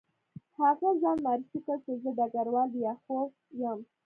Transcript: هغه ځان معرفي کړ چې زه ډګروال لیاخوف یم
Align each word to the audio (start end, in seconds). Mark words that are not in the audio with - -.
هغه 0.61 0.89
ځان 1.01 1.17
معرفي 1.25 1.59
کړ 1.65 1.77
چې 1.85 1.93
زه 2.01 2.09
ډګروال 2.17 2.69
لیاخوف 2.77 3.31
یم 3.61 3.79